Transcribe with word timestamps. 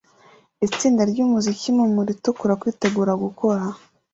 Itsinda 0.67 1.01
ryumuziki 1.11 1.69
mumuri 1.77 2.09
itukura 2.17 2.53
kwitegura 2.61 3.11
gukora 3.23 3.63